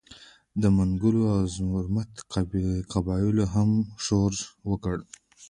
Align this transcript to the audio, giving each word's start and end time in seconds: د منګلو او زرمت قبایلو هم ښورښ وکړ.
د 0.61 0.63
منګلو 0.77 1.21
او 1.35 1.41
زرمت 1.55 2.11
قبایلو 2.91 3.45
هم 3.53 3.69
ښورښ 4.03 4.39
وکړ. 4.69 4.97